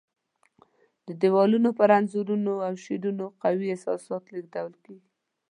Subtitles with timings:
[1.07, 5.09] د دیوالونو پر انځورونو او شعرونو قوي احساسات لېږدول کېږي.